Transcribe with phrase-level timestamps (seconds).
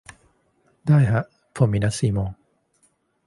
[0.87, 1.23] ได้ฮะ
[1.55, 2.29] ผมมีนัดสี่โมง